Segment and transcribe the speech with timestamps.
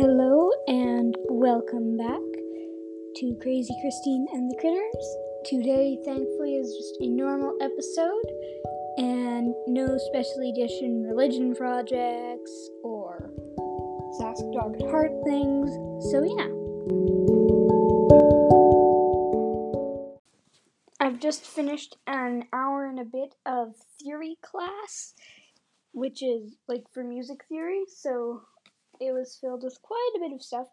[0.00, 2.22] Hello and welcome back
[3.16, 5.16] to Crazy Christine and the Critters.
[5.44, 8.30] Today, thankfully, is just a normal episode
[8.96, 13.32] and no special edition religion projects or
[14.20, 15.68] Sask Dog Heart things.
[16.12, 16.46] So, yeah.
[21.00, 25.14] I've just finished an hour and a bit of theory class,
[25.90, 27.82] which is like for music theory.
[27.88, 28.42] So,
[29.00, 30.68] it was filled with quite a bit of stuff.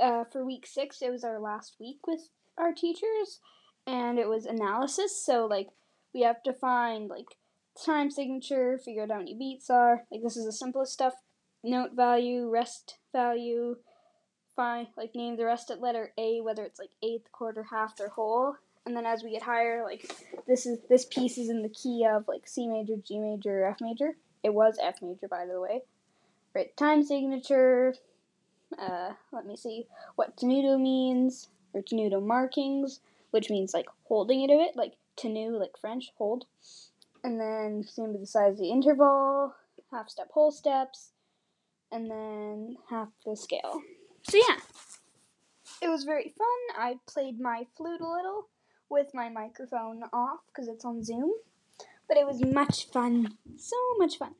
[0.00, 3.40] Uh, for week six, it was our last week with our teachers,
[3.86, 5.24] and it was analysis.
[5.24, 5.68] So like
[6.14, 7.36] we have to find like
[7.84, 10.04] time signature, figure out how many beats are.
[10.10, 11.14] Like this is the simplest stuff:
[11.62, 13.76] note value, rest value.
[14.56, 18.08] Find like name the rest at letter A, whether it's like eighth, quarter, half, or
[18.08, 18.56] whole.
[18.84, 20.10] And then as we get higher, like
[20.46, 23.78] this is this piece is in the key of like C major, G major, F
[23.80, 24.16] major.
[24.42, 25.82] It was F major, by the way
[26.54, 27.94] right time signature.
[28.78, 29.86] Uh, let me see
[30.16, 33.00] what tenuto means, or tenuto markings,
[33.30, 36.46] which means like holding it a bit, like tenu, like French, hold.
[37.24, 39.54] And then same with the size of the interval,
[39.92, 41.10] half step, whole steps,
[41.90, 43.80] and then half the scale.
[44.28, 44.56] So yeah,
[45.82, 46.76] it was very fun.
[46.82, 48.48] I played my flute a little
[48.88, 51.32] with my microphone off because it's on Zoom,
[52.08, 53.36] but it was much fun.
[53.56, 54.34] So much fun.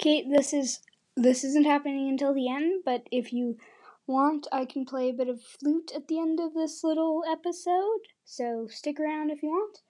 [0.00, 0.80] Okay, this is
[1.14, 3.58] this isn't happening until the end, but if you
[4.06, 8.08] want, I can play a bit of flute at the end of this little episode.
[8.24, 9.80] So stick around if you want.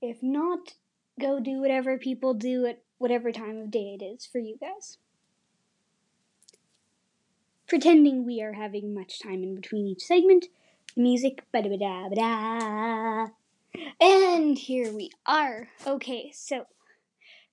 [0.00, 0.74] If not,
[1.18, 4.98] go do whatever people do at whatever time of day it is for you guys.
[7.66, 10.46] Pretending we are having much time in between each segment,
[10.96, 13.26] music, ba da ba da ba da.
[14.00, 15.70] And here we are.
[15.84, 16.66] Okay, so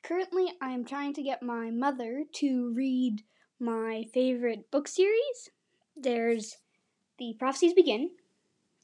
[0.03, 3.23] Currently, I'm trying to get my mother to read
[3.57, 5.49] my favorite book series.
[5.95, 6.57] There's
[7.17, 8.11] The Prophecies Begin,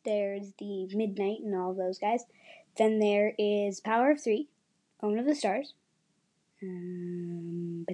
[0.06, 2.24] there's The Midnight and all those guys.
[2.78, 4.48] Then there is Power of Three,
[5.04, 5.74] Omen of the Stars,
[6.64, 7.86] um,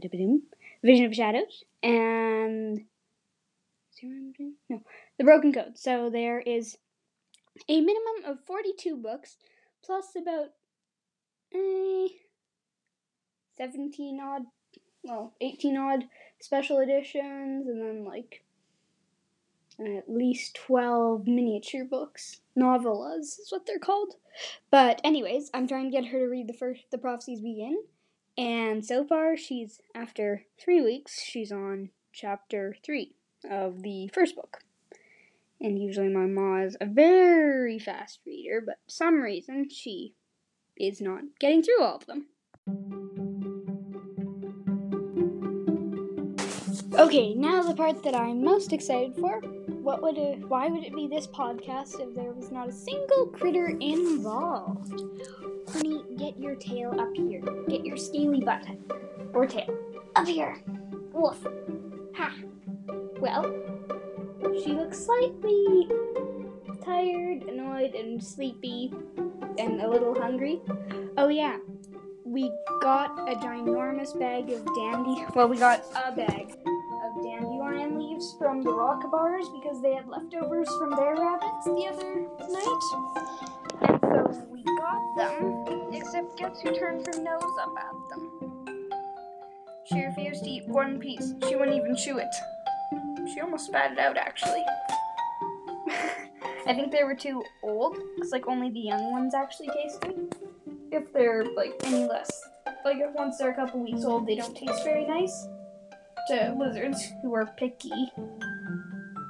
[0.84, 2.82] Vision of Shadows, and
[4.70, 4.84] no,
[5.18, 5.80] The Broken Code.
[5.80, 6.78] So there is
[7.68, 9.38] a minimum of 42 books,
[9.84, 10.52] plus about
[11.52, 12.08] eh,
[13.58, 14.44] 17 odd,
[15.04, 16.06] well, 18 odd
[16.40, 18.44] special editions, and then like
[19.80, 22.42] at least 12 miniature books.
[22.58, 24.16] Novellas is what they're called.
[24.72, 27.78] But, anyways, I'm trying to get her to read the first, The Prophecies Begin.
[28.38, 33.16] And so far, she's, after three weeks, she's on chapter three
[33.50, 34.60] of the first book.
[35.62, 40.14] And usually my ma is a very fast reader, but some reason she
[40.78, 42.28] is not getting through all of them.
[46.98, 49.42] Okay, now the part that I'm most excited for.
[49.42, 53.28] What would it, why would it be this podcast if there was not a single
[53.28, 55.02] critter involved?
[55.70, 57.42] Honey, get your tail up here.
[57.68, 58.66] Get your scaly butt
[59.34, 59.78] or tail
[60.16, 60.58] up here.
[61.12, 61.46] Woof.
[62.16, 62.34] Ha.
[63.20, 63.54] Well,
[64.64, 65.90] she looks slightly
[66.82, 68.94] tired, annoyed, and sleepy,
[69.58, 70.62] and a little hungry.
[71.18, 71.58] Oh yeah,
[72.24, 75.26] we got a ginormous bag of dandy.
[75.36, 76.56] Well, we got a bag
[78.16, 82.82] leaves from the rock bars because they had leftovers from their rabbits the other night.
[83.82, 88.68] And so we got them, except guess who turned her nose up at them?
[89.86, 91.34] She refused to eat one piece.
[91.48, 92.34] She wouldn't even chew it.
[93.34, 94.64] She almost spat it out, actually.
[96.68, 100.36] I think they were too old, because, like, only the young ones actually taste good.
[100.92, 102.32] If they're, like, any less.
[102.84, 105.48] Like, if once they're a couple weeks old, they don't taste very nice
[106.28, 108.12] to lizards who are picky.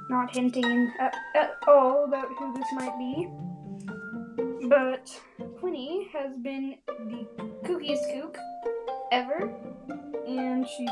[0.08, 3.28] Not hinting at, uh, at all about who this might be.
[4.68, 5.20] But
[5.58, 7.26] Quinny has been the
[7.64, 8.38] kookiest kook
[9.12, 9.52] ever.
[10.26, 10.88] And she's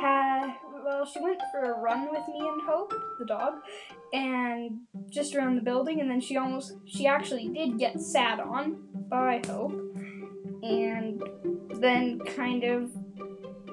[0.00, 3.54] had, well, she went for a run with me and Hope, the dog,
[4.12, 4.80] and
[5.10, 6.00] just around the building.
[6.00, 8.78] And then she almost, she actually did get sat on
[9.08, 9.72] by Hope.
[10.62, 11.22] And
[11.80, 12.90] then kind of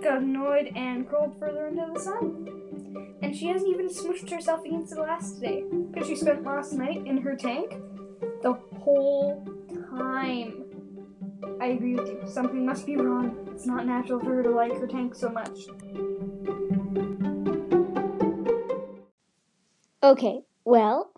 [0.05, 3.17] got annoyed and crawled further into the sun.
[3.23, 7.07] And she hasn't even smushed herself against the glass today because she spent last night
[7.07, 7.71] in her tank
[8.43, 9.43] the whole
[9.89, 10.63] time.
[11.59, 12.21] I agree with you.
[12.27, 13.35] Something must be wrong.
[13.51, 15.57] It's not natural for her to like her tank so much.
[20.03, 21.13] Okay, well,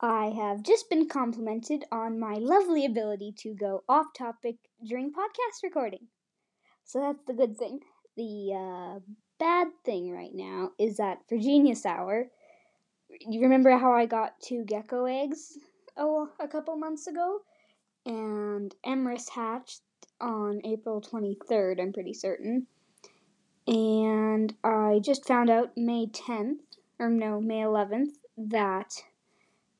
[0.00, 5.62] I have just been complimented on my lovely ability to go off topic during podcast
[5.62, 6.08] recording.
[6.82, 7.82] So that's the good thing.
[8.16, 9.00] The uh,
[9.38, 12.30] bad thing right now is that Virginia sour.
[13.20, 15.58] You remember how I got two gecko eggs
[15.96, 17.40] oh a couple months ago,
[18.04, 19.82] and Emrys hatched
[20.20, 21.80] on April 23rd.
[21.80, 22.66] I'm pretty certain,
[23.66, 26.58] and I just found out May 10th
[26.98, 29.02] or no May 11th that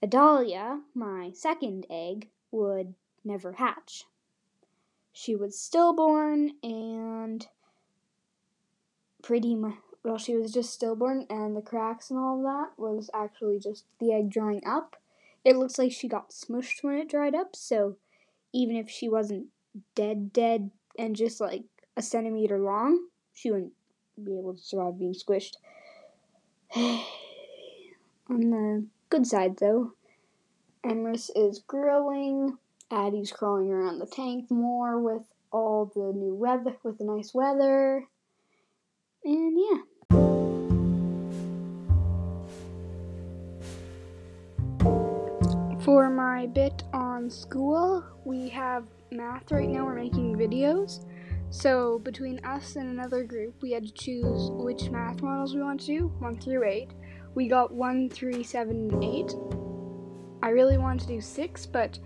[0.02, 2.94] Adalia, my second egg, would
[3.24, 4.04] never hatch.
[5.12, 7.46] She was stillborn and
[9.22, 9.74] pretty much
[10.04, 13.84] well she was just stillborn and the cracks and all of that was actually just
[14.00, 14.96] the egg drying up.
[15.44, 17.96] It looks like she got smushed when it dried up so
[18.52, 19.46] even if she wasn't
[19.94, 21.64] dead dead and just like
[21.96, 23.72] a centimeter long she wouldn't
[24.22, 25.56] be able to survive being squished.
[26.76, 27.06] On
[28.28, 29.92] the good side though
[30.84, 32.58] Emrys is growing
[32.90, 35.22] addie's crawling around the tank more with
[35.52, 38.08] all the new weather with the nice weather
[39.24, 39.82] and yeah.
[45.84, 49.84] For my bit on school, we have math right now.
[49.84, 51.04] We're making videos.
[51.50, 55.80] So between us and another group, we had to choose which math models we want
[55.80, 56.90] to do, 1 through 8.
[57.34, 59.34] We got 1, 3, 7, and 8.
[60.42, 61.98] I really wanted to do 6, but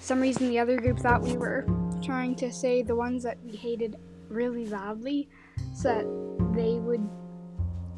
[0.00, 1.66] some reason the other group thought we were
[2.02, 3.96] trying to say the ones that we hated
[4.28, 5.28] really loudly
[5.74, 6.27] so that
[6.58, 7.08] they would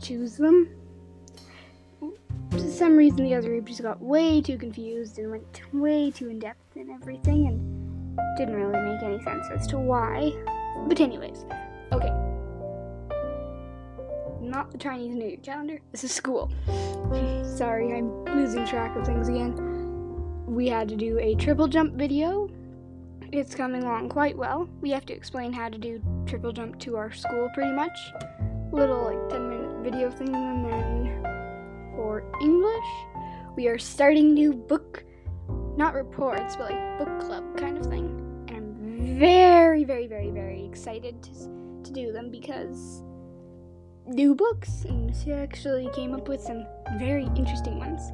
[0.00, 0.68] choose them.
[2.50, 6.28] For some reason, the other group just got way too confused and went way too
[6.28, 10.32] in depth in everything and didn't really make any sense as to why.
[10.86, 11.44] But, anyways,
[11.92, 12.12] okay.
[14.42, 16.50] Not the Chinese New Year calendar, this is school.
[17.56, 19.54] Sorry, I'm losing track of things again.
[20.46, 22.50] We had to do a triple jump video
[23.32, 24.68] it's coming along quite well.
[24.80, 27.96] We have to explain how to do triple jump to our school pretty much.
[28.72, 31.22] Little like 10 minute video thing and then
[31.96, 32.90] for English,
[33.56, 35.05] we are starting new book
[35.76, 38.44] not reports, but like book club kind of thing.
[38.49, 41.31] And I'm very, very, very, very excited to,
[41.84, 43.02] to do them because
[44.06, 46.67] new books and she actually came up with some
[46.99, 48.12] very interesting ones.